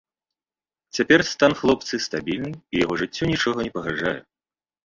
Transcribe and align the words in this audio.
Цяпер 0.99 1.19
стан 1.31 1.51
хлопцы 1.59 2.01
стабільны, 2.07 2.51
і 2.75 2.81
яго 2.85 2.93
жыццю 3.03 3.23
нічога 3.33 3.59
не 3.69 3.75
пагражае. 3.77 4.19